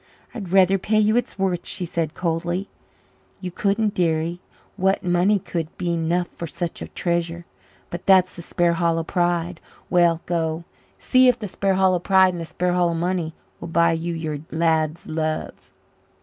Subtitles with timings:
[0.33, 2.67] "I'd rather pay you its worth," she said coldly.
[3.39, 4.41] "You couldn't, dearie.
[4.75, 7.45] What money could be eno' for such a treasure?
[7.91, 9.59] But that's the Sparhallow pride.
[9.91, 10.63] Well, go,
[10.97, 15.69] see if the Sparhallow pride and the Sparhallow money will buy you your lad's love."